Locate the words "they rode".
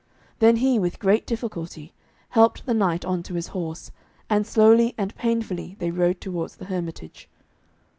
5.77-6.19